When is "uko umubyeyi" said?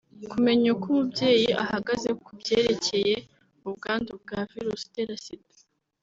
0.75-1.49